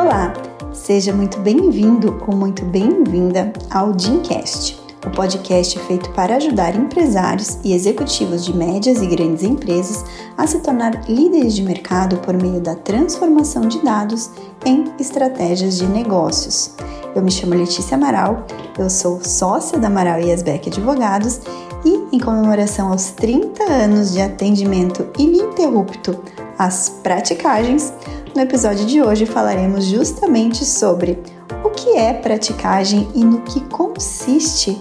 [0.00, 0.32] Olá,
[0.72, 7.74] seja muito bem-vindo ou muito bem-vinda ao Dincast, o podcast feito para ajudar empresários e
[7.74, 10.02] executivos de médias e grandes empresas
[10.38, 14.30] a se tornar líderes de mercado por meio da transformação de dados
[14.64, 16.74] em estratégias de negócios.
[17.14, 18.46] Eu me chamo Letícia Amaral,
[18.78, 21.42] eu sou sócia da Amaral e Asbeck Advogados
[21.84, 26.18] e, em comemoração aos 30 anos de atendimento ininterrupto
[26.58, 27.92] às praticagens,
[28.34, 31.18] no episódio de hoje falaremos justamente sobre
[31.64, 34.80] o que é praticagem e no que consiste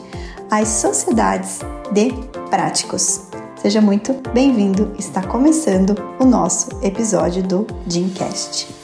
[0.49, 1.59] as sociedades
[1.91, 2.11] de
[2.49, 3.21] práticos.
[3.61, 8.78] Seja muito bem-vindo, está começando o nosso episódio do Dreamcast.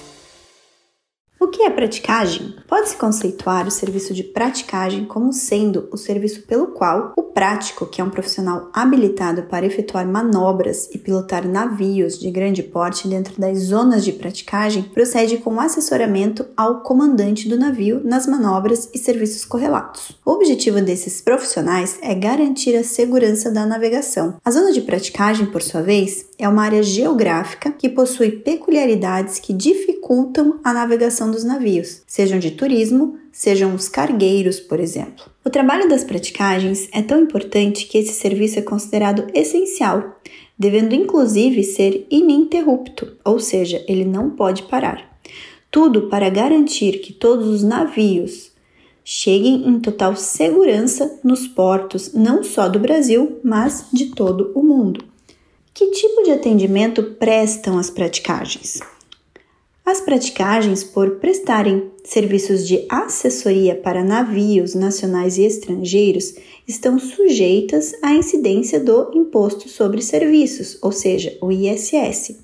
[1.38, 2.56] O que é praticagem?
[2.66, 8.00] Pode-se conceituar o serviço de praticagem como sendo o serviço pelo qual o prático, que
[8.00, 13.60] é um profissional habilitado para efetuar manobras e pilotar navios de grande porte dentro das
[13.60, 20.18] zonas de praticagem, procede com assessoramento ao comandante do navio nas manobras e serviços correlatos.
[20.26, 24.38] O objetivo desses profissionais é garantir a segurança da navegação.
[24.44, 29.54] A zona de praticagem, por sua vez, é uma área geográfica que possui peculiaridades que
[29.54, 35.26] dificultam a navegação dos navios, sejam de turismo, sejam os cargueiros, por exemplo.
[35.44, 40.20] O trabalho das praticagens é tão importante que esse serviço é considerado essencial,
[40.58, 45.18] devendo inclusive ser ininterrupto, ou seja, ele não pode parar.
[45.70, 48.52] Tudo para garantir que todos os navios
[49.04, 55.15] cheguem em total segurança nos portos, não só do Brasil, mas de todo o mundo.
[55.78, 58.80] Que tipo de atendimento prestam as praticagens?
[59.86, 66.34] As praticagens, por prestarem serviços de assessoria para navios nacionais e estrangeiros,
[66.66, 72.38] estão sujeitas à incidência do Imposto sobre Serviços, ou seja, o ISS.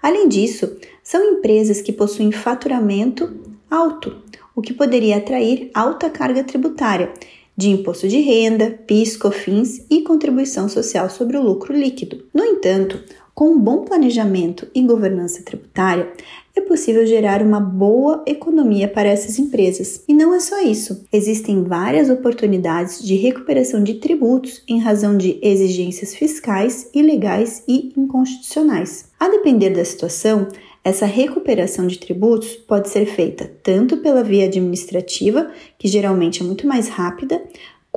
[0.00, 3.28] Além disso, são empresas que possuem faturamento
[3.68, 4.22] alto,
[4.54, 7.12] o que poderia atrair alta carga tributária
[7.58, 12.24] de imposto de renda, PIS, COFINS e contribuição social sobre o lucro líquido.
[12.32, 13.00] No entanto,
[13.38, 16.10] com um bom planejamento e governança tributária,
[16.56, 20.02] é possível gerar uma boa economia para essas empresas.
[20.08, 25.38] E não é só isso, existem várias oportunidades de recuperação de tributos em razão de
[25.40, 29.08] exigências fiscais, ilegais e inconstitucionais.
[29.20, 30.48] A depender da situação,
[30.82, 36.66] essa recuperação de tributos pode ser feita tanto pela via administrativa, que geralmente é muito
[36.66, 37.40] mais rápida,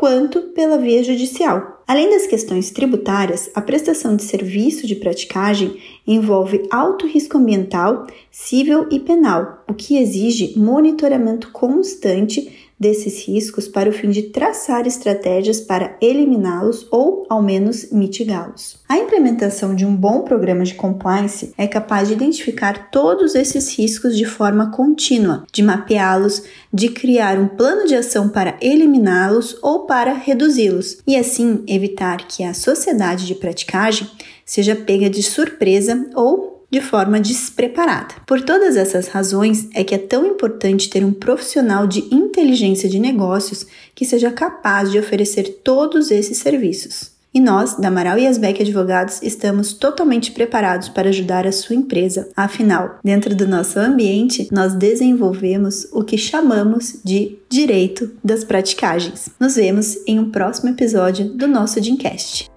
[0.02, 1.84] quanto pela via judicial.
[1.88, 8.88] Além das questões tributárias, a prestação de serviço de praticagem envolve alto risco ambiental, civil
[8.90, 15.62] e penal, o que exige monitoramento constante desses riscos para o fim de traçar estratégias
[15.62, 18.78] para eliminá-los ou, ao menos, mitigá-los.
[18.90, 24.18] A implementação de um bom programa de compliance é capaz de identificar todos esses riscos
[24.18, 26.42] de forma contínua, de mapeá-los,
[26.74, 32.44] de criar um plano de ação para eliminá-los ou para reduzi-los, e assim evitar que
[32.44, 34.10] a sociedade de praticagem
[34.44, 38.16] seja pega de surpresa ou de forma despreparada.
[38.26, 43.00] Por todas essas razões é que é tão importante ter um profissional de inteligência de
[43.00, 47.12] negócios que seja capaz de oferecer todos esses serviços.
[47.34, 52.28] E nós, da Amaral e Asbeck Advogados, estamos totalmente preparados para ajudar a sua empresa.
[52.36, 59.30] Afinal, dentro do nosso ambiente, nós desenvolvemos o que chamamos de direito das praticagens.
[59.40, 62.51] Nos vemos em um próximo episódio do nosso Dincast.